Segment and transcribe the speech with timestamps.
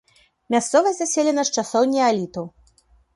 [0.53, 2.47] Мясцовасць заселена з часоў неаліту.